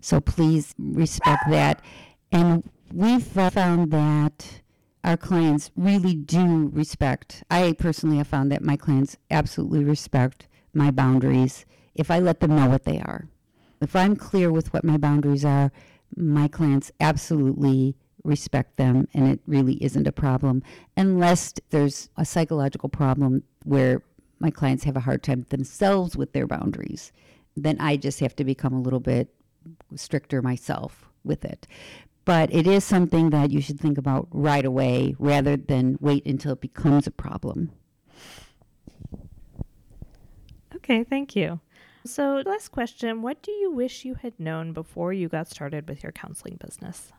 so 0.00 0.20
please 0.20 0.74
respect 0.78 1.42
that 1.48 1.82
and 2.30 2.62
we've 2.92 3.22
found 3.22 3.90
that 3.90 4.60
our 5.02 5.16
clients 5.16 5.70
really 5.76 6.14
do 6.14 6.70
respect. 6.72 7.42
I 7.50 7.72
personally 7.72 8.18
have 8.18 8.28
found 8.28 8.52
that 8.52 8.62
my 8.62 8.76
clients 8.76 9.16
absolutely 9.30 9.84
respect 9.84 10.46
my 10.74 10.90
boundaries 10.90 11.64
if 11.94 12.10
I 12.10 12.18
let 12.18 12.40
them 12.40 12.54
know 12.54 12.68
what 12.68 12.84
they 12.84 12.98
are. 13.00 13.28
If 13.80 13.96
I'm 13.96 14.16
clear 14.16 14.52
with 14.52 14.72
what 14.72 14.84
my 14.84 14.96
boundaries 14.96 15.44
are, 15.44 15.72
my 16.16 16.48
clients 16.48 16.92
absolutely 17.00 17.96
respect 18.22 18.76
them 18.76 19.08
and 19.14 19.28
it 19.28 19.40
really 19.46 19.82
isn't 19.82 20.06
a 20.06 20.12
problem 20.12 20.62
unless 20.96 21.54
there's 21.70 22.10
a 22.16 22.24
psychological 22.24 22.88
problem 22.88 23.42
where 23.64 24.02
my 24.38 24.50
clients 24.50 24.84
have 24.84 24.96
a 24.96 25.00
hard 25.00 25.22
time 25.22 25.46
themselves 25.48 26.16
with 26.16 26.32
their 26.32 26.46
boundaries. 26.46 27.12
Then 27.56 27.78
I 27.80 27.96
just 27.96 28.20
have 28.20 28.36
to 28.36 28.44
become 28.44 28.74
a 28.74 28.80
little 28.80 29.00
bit 29.00 29.34
stricter 29.94 30.42
myself 30.42 31.08
with 31.24 31.44
it 31.44 31.66
but 32.24 32.52
it 32.52 32.66
is 32.66 32.84
something 32.84 33.30
that 33.30 33.50
you 33.50 33.60
should 33.60 33.80
think 33.80 33.98
about 33.98 34.28
right 34.30 34.64
away 34.64 35.14
rather 35.18 35.56
than 35.56 35.98
wait 36.00 36.24
until 36.26 36.52
it 36.52 36.60
becomes 36.60 37.06
a 37.06 37.10
problem. 37.10 37.72
Okay, 40.76 41.04
thank 41.04 41.34
you. 41.36 41.60
So, 42.04 42.42
last 42.46 42.68
question 42.68 43.22
What 43.22 43.42
do 43.42 43.52
you 43.52 43.70
wish 43.70 44.04
you 44.04 44.14
had 44.14 44.38
known 44.38 44.72
before 44.72 45.12
you 45.12 45.28
got 45.28 45.48
started 45.48 45.88
with 45.88 46.02
your 46.02 46.12
counseling 46.12 46.56
business? 46.56 47.12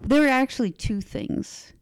There 0.00 0.24
are 0.24 0.28
actually 0.28 0.72
two 0.72 1.00
things. 1.00 1.72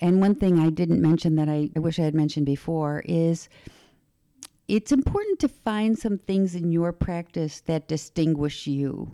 And 0.00 0.20
one 0.20 0.36
thing 0.36 0.58
I 0.58 0.70
didn't 0.70 1.02
mention 1.02 1.34
that 1.36 1.48
I, 1.48 1.70
I 1.74 1.80
wish 1.80 1.98
I 1.98 2.02
had 2.02 2.14
mentioned 2.14 2.46
before 2.46 3.02
is 3.04 3.48
it's 4.68 4.92
important 4.92 5.40
to 5.40 5.48
find 5.48 5.98
some 5.98 6.18
things 6.18 6.54
in 6.54 6.70
your 6.70 6.92
practice 6.92 7.60
that 7.62 7.88
distinguish 7.88 8.66
you. 8.66 9.10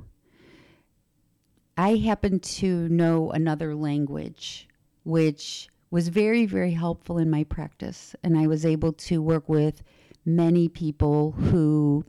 I 1.77 1.97
happen 1.97 2.39
to 2.41 2.89
know 2.89 3.31
another 3.31 3.75
language, 3.75 4.69
which 5.05 5.69
was 5.95 6.09
very, 6.09 6.45
very 6.45 6.73
helpful 6.73 7.19
in 7.19 7.31
my 7.31 7.45
practice. 7.45 8.17
And 8.25 8.37
I 8.37 8.49
was 8.49 8.67
able 8.67 8.93
to 8.95 9.23
work 9.23 9.49
with 9.49 9.81
many 10.27 10.69
people 10.69 11.31
who 11.31 12.05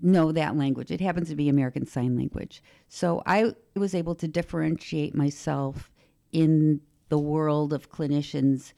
know 0.00 0.32
that 0.32 0.56
language. 0.56 0.90
It 0.90 1.02
happens 1.02 1.28
to 1.28 1.36
be 1.36 1.50
American 1.50 1.86
Sign 1.86 2.16
Language. 2.16 2.62
So 2.88 3.22
I 3.26 3.52
was 3.76 3.94
able 3.94 4.14
to 4.14 4.26
differentiate 4.26 5.14
myself 5.14 5.90
in 6.32 6.80
the 7.10 7.18
world 7.18 7.74
of 7.74 7.90
clinicians 7.90 8.72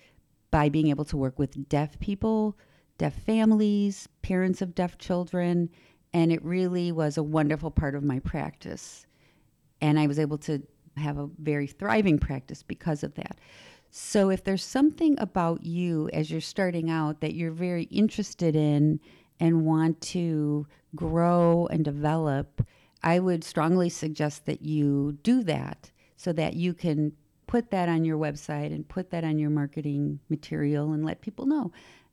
by 0.50 0.68
being 0.68 0.88
able 0.88 1.04
to 1.04 1.16
work 1.16 1.38
with 1.38 1.68
deaf 1.68 1.96
people, 2.00 2.58
deaf 2.98 3.14
families, 3.14 4.08
parents 4.22 4.60
of 4.60 4.74
deaf 4.74 4.98
children, 4.98 5.70
and 6.12 6.32
it 6.32 6.44
really 6.44 6.90
was 6.90 7.16
a 7.16 7.22
wonderful 7.22 7.70
part 7.70 7.94
of 7.94 8.02
my 8.02 8.18
practice. 8.18 9.06
And 9.80 10.00
I 10.00 10.08
was 10.08 10.18
able 10.18 10.38
to 10.38 10.64
have 10.96 11.18
a 11.18 11.28
very 11.38 11.66
thriving 11.66 12.18
practice 12.18 12.62
because 12.62 13.02
of 13.02 13.14
that. 13.14 13.38
So, 13.90 14.28
if 14.30 14.42
there's 14.42 14.64
something 14.64 15.16
about 15.20 15.64
you 15.64 16.10
as 16.12 16.30
you're 16.30 16.40
starting 16.40 16.90
out 16.90 17.20
that 17.20 17.34
you're 17.34 17.52
very 17.52 17.84
interested 17.84 18.56
in 18.56 19.00
and 19.38 19.64
want 19.64 20.00
to 20.00 20.66
grow 20.96 21.68
and 21.70 21.84
develop, 21.84 22.66
I 23.02 23.18
would 23.20 23.44
strongly 23.44 23.88
suggest 23.88 24.46
that 24.46 24.62
you 24.62 25.18
do 25.22 25.42
that 25.44 25.90
so 26.16 26.32
that 26.32 26.54
you 26.54 26.74
can 26.74 27.12
put 27.46 27.70
that 27.70 27.88
on 27.88 28.04
your 28.04 28.18
website 28.18 28.74
and 28.74 28.88
put 28.88 29.10
that 29.10 29.22
on 29.22 29.38
your 29.38 29.50
marketing 29.50 30.18
material 30.28 30.92
and 30.92 31.04
let 31.04 31.20
people 31.20 31.46
know 31.46 31.70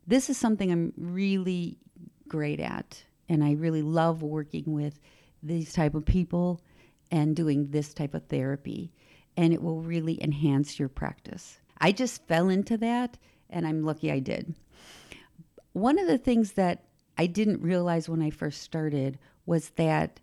this 0.07 0.29
is 0.29 0.37
something 0.37 0.71
I'm 0.71 0.93
really 0.97 1.77
great 2.27 2.59
at 2.59 3.03
and 3.29 3.43
I 3.43 3.53
really 3.53 3.81
love 3.81 4.23
working 4.23 4.73
with 4.73 4.99
these 5.43 5.73
type 5.73 5.95
of 5.95 6.05
people 6.05 6.61
and 7.11 7.35
doing 7.35 7.67
this 7.69 7.93
type 7.93 8.13
of 8.13 8.25
therapy 8.27 8.91
and 9.37 9.53
it 9.53 9.61
will 9.61 9.81
really 9.81 10.21
enhance 10.23 10.79
your 10.79 10.89
practice. 10.89 11.59
I 11.79 11.91
just 11.91 12.27
fell 12.27 12.49
into 12.49 12.77
that 12.77 13.17
and 13.49 13.67
I'm 13.67 13.83
lucky 13.83 14.11
I 14.11 14.19
did. 14.19 14.55
One 15.73 15.99
of 15.99 16.07
the 16.07 16.17
things 16.17 16.53
that 16.53 16.83
I 17.17 17.27
didn't 17.27 17.61
realize 17.61 18.09
when 18.09 18.21
I 18.21 18.29
first 18.29 18.61
started 18.61 19.19
was 19.45 19.69
that 19.71 20.19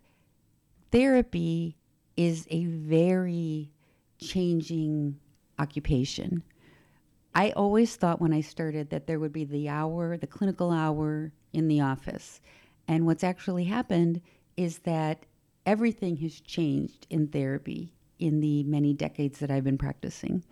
therapy 0.91 1.77
is 2.17 2.47
a 2.49 2.65
very 2.65 3.71
changing 4.19 5.19
occupation. 5.57 6.43
I 7.35 7.51
always 7.51 7.95
thought 7.95 8.21
when 8.21 8.33
I 8.33 8.41
started 8.41 8.89
that 8.89 9.07
there 9.07 9.19
would 9.19 9.31
be 9.31 9.45
the 9.45 9.69
hour, 9.69 10.17
the 10.17 10.27
clinical 10.27 10.71
hour 10.71 11.31
in 11.53 11.67
the 11.67 11.81
office, 11.81 12.41
and 12.87 13.05
what's 13.05 13.23
actually 13.23 13.65
happened 13.65 14.21
is 14.57 14.79
that 14.79 15.25
everything 15.69 16.17
has 16.17 16.41
changed 16.41 17.05
in 17.11 17.27
therapy 17.27 17.93
in 18.17 18.39
the 18.39 18.63
many 18.63 18.91
decades 18.91 19.37
that 19.37 19.51
I've 19.51 19.63
been 19.63 19.77
practicing. 19.77 20.43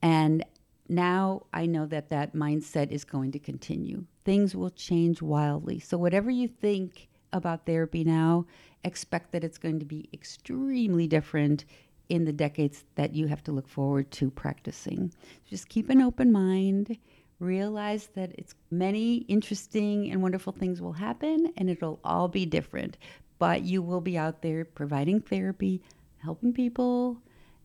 And 0.00 0.42
now 0.88 1.42
I 1.52 1.66
know 1.66 1.84
that 1.84 2.08
that 2.08 2.34
mindset 2.34 2.90
is 2.90 3.04
going 3.04 3.32
to 3.32 3.38
continue. 3.38 4.06
Things 4.24 4.56
will 4.56 4.70
change 4.70 5.20
wildly. 5.20 5.80
So, 5.80 5.98
whatever 5.98 6.30
you 6.30 6.48
think 6.48 7.10
about 7.30 7.66
therapy 7.66 8.04
now, 8.04 8.46
expect 8.84 9.32
that 9.32 9.44
it's 9.44 9.58
going 9.58 9.80
to 9.80 9.84
be 9.84 10.08
extremely 10.14 11.06
different 11.06 11.66
in 12.08 12.24
the 12.24 12.32
decades 12.32 12.84
that 12.94 13.14
you 13.14 13.26
have 13.26 13.44
to 13.44 13.52
look 13.52 13.68
forward 13.68 14.10
to 14.12 14.30
practicing. 14.30 15.12
Just 15.44 15.68
keep 15.68 15.90
an 15.90 16.00
open 16.00 16.32
mind 16.32 16.96
realize 17.40 18.08
that 18.14 18.32
it's 18.36 18.54
many 18.70 19.18
interesting 19.28 20.10
and 20.10 20.22
wonderful 20.22 20.52
things 20.52 20.82
will 20.82 20.94
happen 20.94 21.52
and 21.56 21.70
it'll 21.70 22.00
all 22.02 22.28
be 22.28 22.44
different 22.44 22.96
but 23.38 23.62
you 23.62 23.82
will 23.82 24.00
be 24.00 24.18
out 24.18 24.42
there 24.42 24.64
providing 24.64 25.20
therapy 25.20 25.82
helping 26.18 26.52
people 26.52 27.22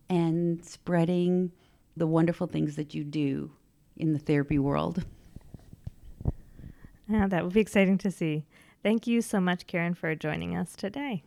and 0.09 0.63
spreading 0.63 1.51
the 1.97 2.07
wonderful 2.07 2.47
things 2.47 2.75
that 2.75 2.93
you 2.93 3.03
do 3.03 3.51
in 3.97 4.13
the 4.13 4.19
therapy 4.19 4.59
world. 4.59 5.03
Yeah 7.07 7.27
that 7.27 7.43
would 7.43 7.53
be 7.53 7.61
exciting 7.61 7.97
to 7.99 8.11
see. 8.11 8.45
Thank 8.81 9.07
you 9.07 9.21
so 9.21 9.39
much 9.39 9.67
karen 9.67 9.93
for 9.93 10.13
joining 10.15 10.55
us 10.55 10.75
today 10.75 11.23